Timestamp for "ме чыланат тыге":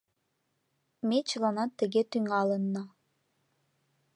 1.07-2.01